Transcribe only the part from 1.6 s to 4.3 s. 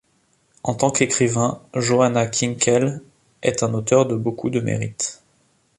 Johanna Kinkel est un auteur de